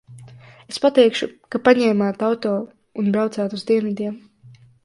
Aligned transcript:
Es 0.71 0.79
pateikšu, 0.85 1.29
ka 1.55 1.61
paņēmāt 1.69 2.25
auto 2.31 2.57
un 3.03 3.15
braucat 3.17 3.57
uz 3.59 3.67
dienvidiem. 3.73 4.21